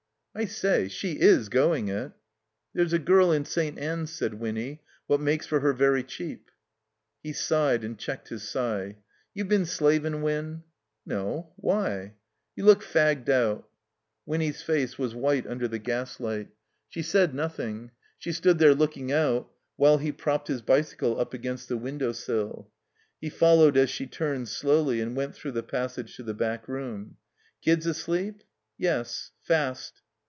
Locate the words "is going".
1.19-1.89